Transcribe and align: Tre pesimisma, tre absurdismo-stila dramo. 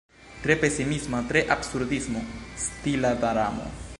Tre 0.43 0.53
pesimisma, 0.63 1.19
tre 1.27 1.43
absurdismo-stila 1.57 3.13
dramo. 3.13 3.69